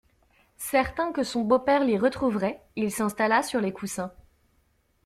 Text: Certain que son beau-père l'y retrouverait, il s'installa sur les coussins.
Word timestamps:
Certain 0.57 1.11
que 1.11 1.21
son 1.21 1.43
beau-père 1.43 1.83
l'y 1.83 1.95
retrouverait, 1.95 2.59
il 2.75 2.91
s'installa 2.91 3.43
sur 3.43 3.61
les 3.61 3.71
coussins. 3.71 4.11